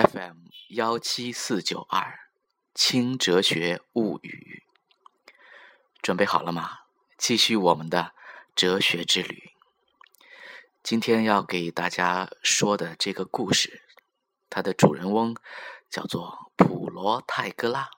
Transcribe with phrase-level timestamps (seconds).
[0.00, 2.20] FM 幺七四九二，
[2.74, 4.62] 轻哲学物语，
[6.00, 6.78] 准备好了吗？
[7.18, 8.14] 继续我们的
[8.54, 9.52] 哲学之旅。
[10.82, 13.82] 今天要给大家说的这个故事，
[14.48, 15.36] 它的主人翁
[15.90, 17.90] 叫做普罗泰戈拉，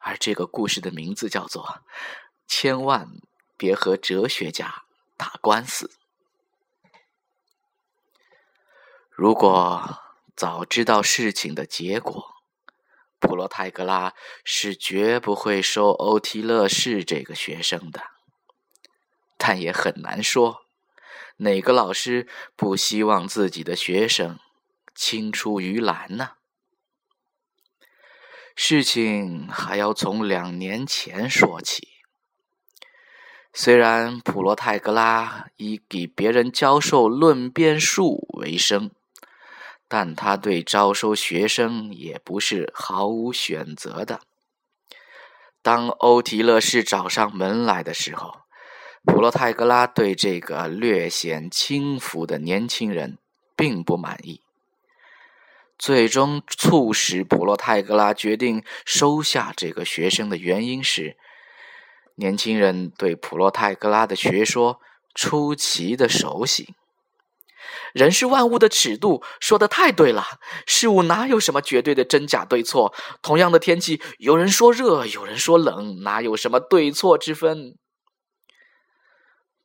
[0.00, 1.84] 而这个故事的名字叫做
[2.48, 3.08] “千万
[3.56, 4.84] 别和哲学家
[5.16, 5.96] 打官司”。
[9.14, 10.02] 如果
[10.40, 12.24] 早知道事情的结果，
[13.18, 18.00] 普罗泰戈拉是绝不会收欧提勒士这个学生的。
[19.36, 20.62] 但也很难说，
[21.36, 22.26] 哪个老师
[22.56, 24.38] 不希望自己的学生
[24.94, 26.30] 青出于蓝呢？
[28.56, 31.86] 事情还要从两年前说起。
[33.52, 38.90] 虽然普罗泰戈拉以给别人教授论辩术为生。
[39.92, 44.20] 但他对招收学生也不是毫无选择的。
[45.62, 48.42] 当欧提勒士找上门来的时候，
[49.04, 53.18] 普罗泰戈拉对这个略显轻浮的年轻人
[53.56, 54.42] 并不满意。
[55.76, 61.16] 最终促使普罗泰戈拉决定收下这个学生的原因是，
[62.14, 64.80] 年轻人对普罗泰戈拉的学说
[65.16, 66.76] 出奇的熟悉。
[67.92, 70.40] 人是万物的尺度，说的太对了。
[70.66, 72.94] 事物哪有什么绝对的真假对错？
[73.22, 77.76] 同样的天气，有人说热，有人说冷，哪有什么对错之分？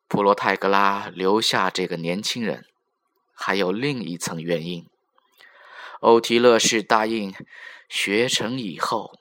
[0.07, 2.65] 普罗泰戈拉留下这个年轻人，
[3.33, 4.87] 还有另一层原因。
[6.01, 7.33] 欧提勒是答应
[7.89, 9.19] 学成以后，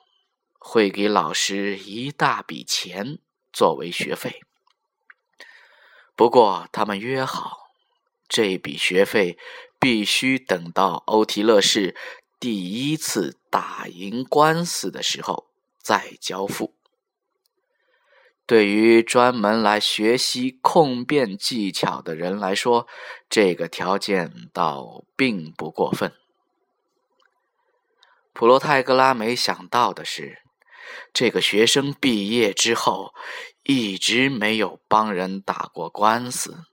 [0.58, 3.18] 会给老师一大笔钱
[3.52, 4.42] 作为学费。
[6.14, 7.63] 不过他们约好。
[8.28, 9.38] 这笔学费
[9.78, 11.94] 必须等到欧提勒士
[12.40, 16.74] 第一次打赢官司的时候再交付。
[18.46, 22.86] 对于专门来学习控辩技巧的人来说，
[23.30, 26.12] 这个条件倒并不过分。
[28.34, 30.42] 普罗泰戈拉没想到的是，
[31.12, 33.14] 这个学生毕业之后
[33.62, 36.64] 一直没有帮人打过官司。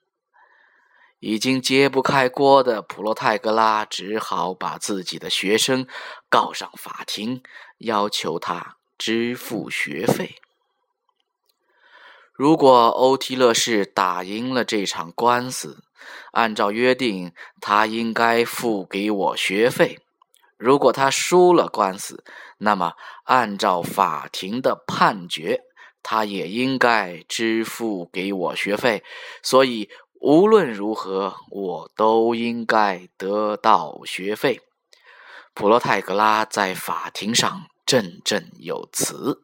[1.22, 5.86] 已经揭不开锅的普罗泰戈拉只好把自己的学生
[6.30, 7.44] 告上法庭，
[7.78, 10.42] 要求他支付学费。
[12.34, 15.84] 如果欧提勒士打赢了这场官司，
[16.31, 20.00] 按照约定，他应该付给我学费；
[20.58, 22.24] 如果他输了官司，
[22.58, 22.94] 那么
[23.26, 25.62] 按照法庭的判决，
[26.02, 29.04] 他也应该支付给我学费。
[29.44, 29.88] 所以。
[30.22, 34.62] 无论如何，我都应该得到学费。
[35.56, 39.42] 普罗泰戈拉在法庭上振振有词。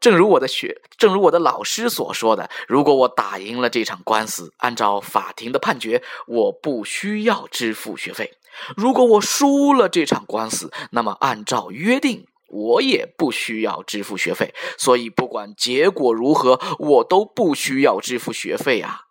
[0.00, 8.30] 正如我的学，正如我的老师所说的，如果我打赢了这场官司，按照法庭的判决，我不需要支付学费；
[8.78, 14.54] 如果我输了这场官司，那么按照约定，我也不需要支付学费。
[14.78, 19.02] 所以，不管结果如何，我都不需要支付学费啊。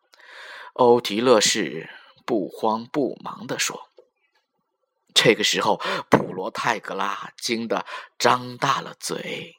[0.80, 1.90] 欧提勒士
[2.26, 3.90] 不慌不忙地说
[5.14, 7.86] ：“这个时候，普罗泰格拉惊得
[8.18, 9.58] 张大了嘴。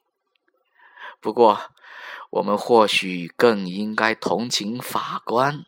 [1.21, 1.61] 不过，
[2.31, 5.67] 我们或许更应该同情法官。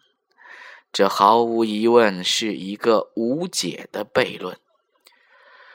[0.91, 4.59] 这毫无疑问是一个无解的悖论。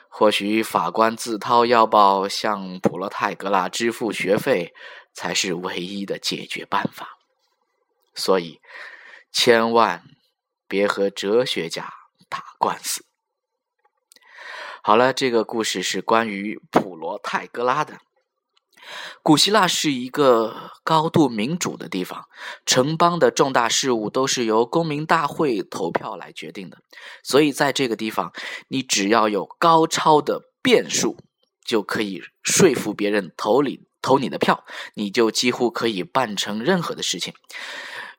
[0.10, 4.74] 或许法官自掏腰包向普罗泰格拉支付学费，
[5.14, 7.20] 才是唯一的解决办法。
[8.16, 8.60] 所以。”
[9.32, 10.04] 千万
[10.68, 11.94] 别和哲学家
[12.30, 13.06] 打官司。
[14.84, 17.98] 好了，这个故事是关于普罗泰戈拉的。
[19.22, 22.26] 古希腊是一个高度民主的地方，
[22.66, 26.78] 城邦的重大事务都是由公民大会投票来决定的。
[27.22, 28.32] 所以，在这个地方，
[28.70, 31.18] 你只要有高超的辩术，
[31.66, 34.64] 就可以说服别人投你投你的票，
[34.94, 37.34] 你就几乎可以办成任何的事情。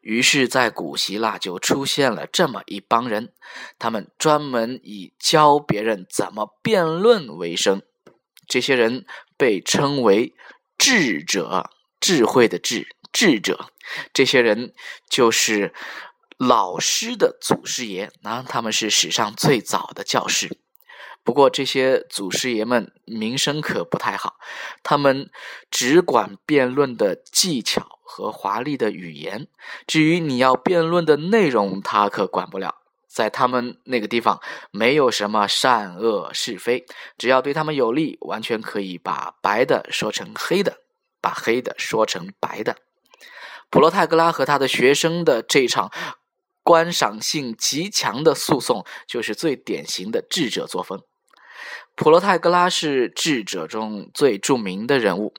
[0.00, 3.33] 于是，在古希腊就出现了这么一帮人，
[3.79, 7.83] 他们专门以教别人怎么辩论为生。
[8.47, 9.05] 这些人
[9.37, 10.35] 被称为
[10.79, 13.71] 智者，智慧的智，智者。
[14.15, 14.73] 这些人
[15.11, 15.75] 就是
[16.39, 20.59] 老师的祖师爷，那他们是史上最早的教师。
[21.25, 24.37] 不过，这些祖师爷们名声可不太好，
[24.83, 25.29] 他们
[25.71, 29.49] 只管辩论的技巧和华丽的语言，
[29.87, 32.76] 至于你要辩论的内容，他可管不了。
[33.06, 34.40] 在他们那个地方
[34.70, 36.87] 没有什么善恶是非，
[37.19, 40.78] 只要对他们有利，完全可以把白的说成黑的，
[41.20, 42.76] 把黑的说成白的。
[43.70, 45.93] 普罗泰戈拉和他的学生的这场
[46.62, 51.02] 观赏性极强的诉讼，就是最典型的智者作风。
[51.96, 55.34] 普罗泰戈拉是智者中最著名的人物。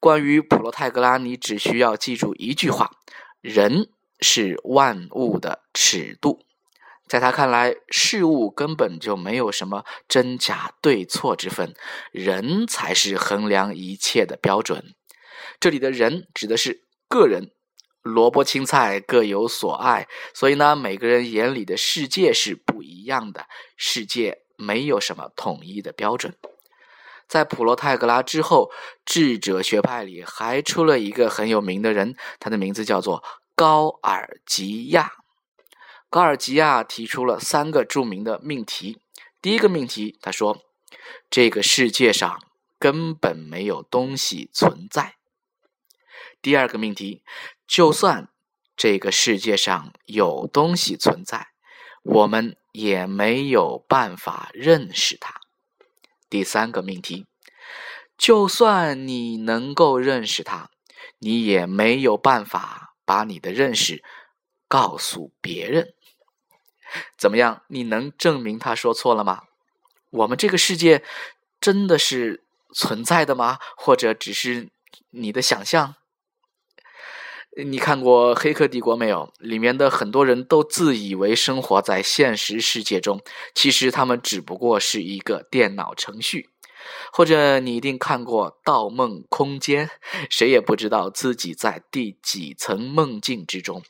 [0.00, 2.92] 关于普罗泰戈拉，你只需要记住一句话：
[3.40, 3.90] 人
[4.20, 6.44] 是万物的尺度。
[7.08, 11.74] 在他看来，事物根本就没有什么真假对错之分，
[12.12, 14.94] 人才是衡量一切的标准。
[15.58, 17.50] 这里的人指的是个人，
[18.02, 23.46] 萝卜青菜各有所爱，所以呢，每个人眼里的世界是不一样的，
[23.76, 26.36] 世界没有什么统一的标准。
[27.28, 28.70] 在普罗泰戈拉之后，
[29.04, 33.22] 智者学派里还出了一个很有名的人，他的名字叫做
[33.54, 35.12] 高尔吉亚。
[36.08, 38.98] 高尔吉亚提出了三个著名的命题。
[39.42, 40.64] 第一个命题，他说
[41.28, 42.40] ：“这个世界上
[42.78, 45.16] 根本没有东西存在。”
[46.40, 47.22] 第二个命题，
[47.66, 48.30] 就算
[48.74, 51.48] 这个世界上有东西存在，
[52.02, 55.40] 我们也没有办法认识它。
[56.28, 57.26] 第三个命题，
[58.16, 60.70] 就算你能够认识它，
[61.18, 64.02] 你也没有办法把你的认识
[64.66, 65.94] 告诉别人。
[67.16, 67.62] 怎么样？
[67.68, 69.42] 你能证明他说错了吗？
[70.10, 71.04] 我们这个世界
[71.60, 72.44] 真的是
[72.74, 73.58] 存在的吗？
[73.76, 74.70] 或者只是
[75.10, 75.96] 你的想象？
[77.64, 79.32] 你看过《黑客帝国》没有？
[79.40, 83.20] 里面的很多人都自以为生活在现实世界中，
[83.52, 86.50] 其实他们只不过是一个电脑程序。
[87.12, 89.88] 或者你一定看过《盗梦空间》，
[90.30, 93.82] 谁也不知道自己在第几层梦境之中。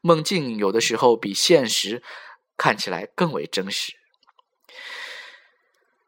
[0.00, 2.02] 梦境有的时候比现实
[2.56, 3.92] 看起来更为真实。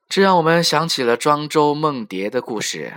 [0.09, 2.95] 这让我们想起了庄周梦蝶的故事。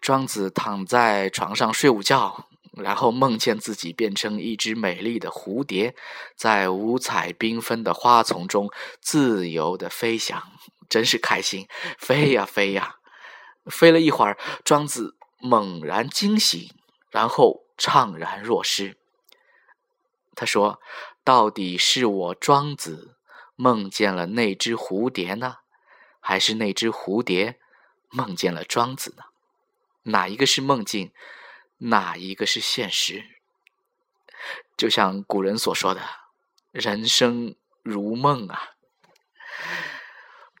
[0.00, 2.48] 庄子躺在床上睡午觉。
[2.72, 5.94] 然后梦见自己变成一只美丽的蝴蝶，
[6.34, 8.70] 在五彩缤纷的花丛中
[9.00, 10.42] 自由的飞翔，
[10.88, 12.96] 真是开心，飞呀飞呀，
[13.66, 16.70] 飞了一会儿，庄子猛然惊醒，
[17.10, 18.96] 然后怅然若失。
[20.34, 20.80] 他说
[21.22, 23.16] ：“到底是我庄子
[23.54, 25.56] 梦见了那只蝴蝶呢，
[26.20, 27.60] 还是那只蝴蝶
[28.08, 29.24] 梦见了庄子呢？
[30.04, 31.12] 哪一个是梦境？”
[31.84, 33.24] 哪一个是现实？
[34.76, 36.00] 就像古人所说的
[36.70, 38.70] “人生如梦”啊。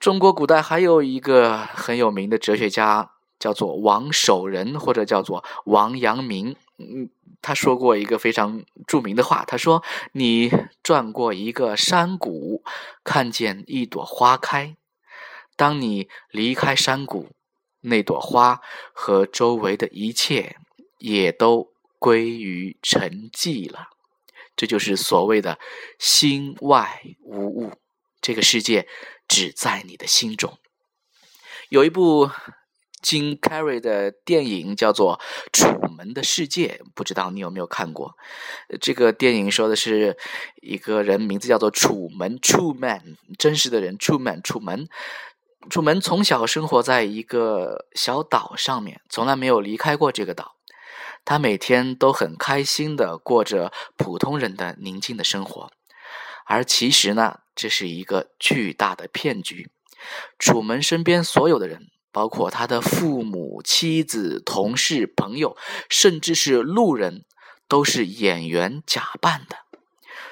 [0.00, 6.56] 中国古代还有一个很有名的哲学家，叫做王守仁，或者叫做王阳明。
[6.78, 7.10] 嗯，
[7.40, 9.84] 他说过一个非常著名的话，他说
[10.14, 10.50] ：“你
[10.82, 12.64] 转过一个山谷，
[13.04, 14.76] 看见一朵花开，
[15.54, 17.30] 当你离开山谷，
[17.82, 18.60] 那朵花
[18.92, 20.56] 和周围的一切。”
[21.02, 23.88] 也都归于沉寂了，
[24.54, 25.58] 这就是所谓的
[25.98, 27.72] “心外无物”。
[28.22, 28.86] 这个世界
[29.26, 30.58] 只在你的心中。
[31.70, 32.30] 有一部
[33.00, 35.20] 金凯瑞的电影叫做
[35.52, 38.14] 《楚门的世界》，不知道你有没有看过？
[38.80, 40.16] 这个电影说的是
[40.60, 44.88] 一个人名字叫做楚门 （True Man），真实的人 Truman 楚门。
[45.68, 50.56] 楚门从小生活在一个小岛上面，从来没有离开过这个岛。
[51.24, 55.70] 他每天都很开心的过着普通人的宁静的生活，
[56.46, 59.70] 而其实呢，这是一个巨大的骗局。
[60.38, 65.56] 楚门身边所有的人，包括他的父母、妻子、同事、朋友，
[65.88, 67.24] 甚至是路人，
[67.68, 69.58] 都是演员假扮的。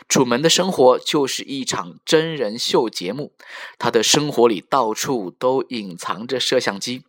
[0.08, 3.32] 楚门的生活就是一场真人秀节目，
[3.78, 7.04] 他的生活里到处都隐藏着摄像机，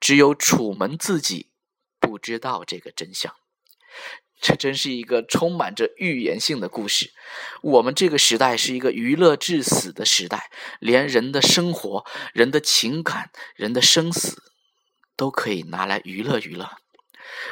[0.00, 1.47] 只有楚门自己。
[2.08, 3.34] 不知道这个真相，
[4.40, 7.10] 这真是一个充满着预言性的故事。
[7.60, 10.50] 我们这个时代是一个娱乐至死的时代，
[10.80, 14.42] 连人的生活、人的情感、人的生死
[15.16, 16.78] 都可以拿来娱乐娱乐。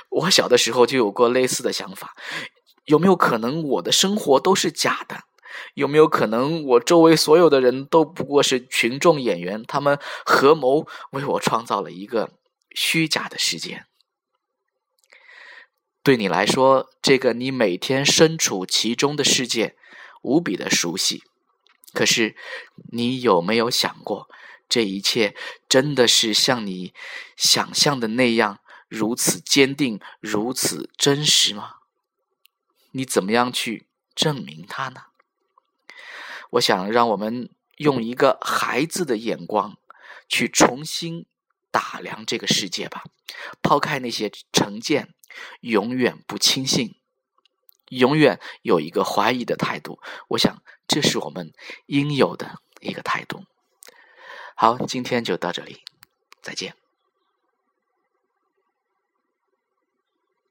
[0.08, 2.16] 我小的时候就有过类似的想法：
[2.86, 5.24] 有没有可能我的生活都是假的？
[5.74, 9.62] 有没有可能我周围所有的人都不过是群众演员？
[9.66, 12.30] 他们合谋为我创造了一个
[12.74, 13.84] 虚假的世界？
[16.06, 19.76] 对你来说，这个你每天身处其中的世界
[20.22, 21.24] 无比的熟悉。
[21.92, 22.36] 可是，
[22.92, 24.28] 你有没有想过，
[24.68, 25.34] 这一切
[25.68, 26.94] 真的是像你
[27.36, 31.78] 想象的那样如此坚定、如此真实吗？
[32.92, 35.06] 你怎么样去证明它呢？
[36.50, 39.76] 我想让我们用一个孩子的眼光
[40.28, 41.26] 去重新
[41.76, 43.04] 打量这个世界吧，
[43.60, 45.12] 抛开那些成见，
[45.60, 46.94] 永远不轻信，
[47.90, 50.00] 永远有一个怀疑的态度。
[50.28, 51.52] 我想这是我们
[51.84, 53.44] 应有的一个态度。
[54.54, 55.84] 好，今天就到这里，
[56.40, 56.74] 再见。